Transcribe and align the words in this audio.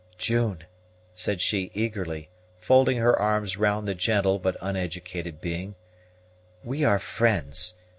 "June," 0.17 0.63
said 1.13 1.39
she 1.39 1.69
eagerly, 1.75 2.31
folding 2.57 2.97
her 2.97 3.15
arms 3.19 3.55
round 3.57 3.87
the 3.87 3.93
gentle 3.93 4.39
but 4.39 4.57
uneducated 4.59 5.39
being, 5.39 5.75
"we 6.63 6.83
are 6.83 6.97
friends. 6.97 7.75